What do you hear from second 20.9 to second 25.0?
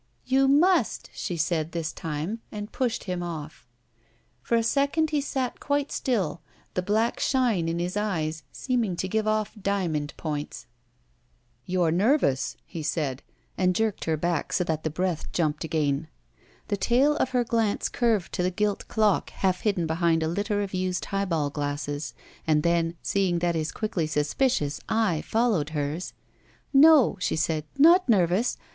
highball glasses, and then, seeing that his quiddy suspidous